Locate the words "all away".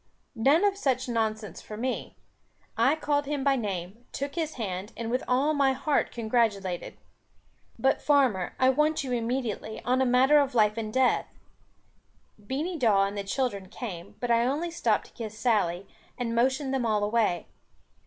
16.83-17.45